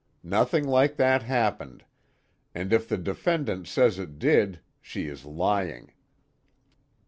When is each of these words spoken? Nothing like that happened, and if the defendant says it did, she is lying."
Nothing 0.23 0.67
like 0.67 0.95
that 0.95 1.21
happened, 1.21 1.85
and 2.55 2.73
if 2.73 2.89
the 2.89 2.97
defendant 2.97 3.67
says 3.67 3.99
it 3.99 4.17
did, 4.17 4.59
she 4.81 5.05
is 5.05 5.25
lying." 5.25 5.91